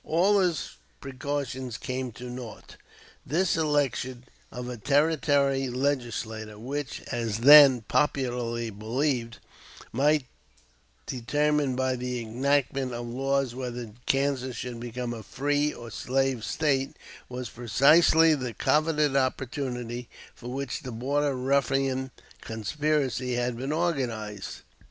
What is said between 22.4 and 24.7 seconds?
conspiracy had been organized.